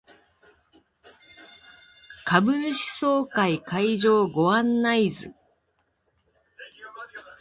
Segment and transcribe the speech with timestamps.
[2.25, 5.35] 株主総会会場ご案内図